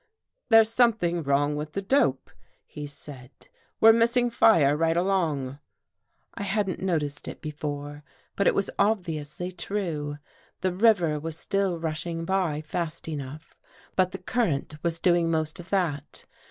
[0.49, 2.31] There's something wrong with the dope,"
[2.65, 3.29] he said.
[3.79, 5.59] We're missing fire right along."
[6.33, 8.03] I hadn't noticed it before,
[8.35, 10.17] but it was obviously true.
[10.61, 13.55] The river was still rushing by fast enough,
[13.95, 16.25] but the current was doing most of that.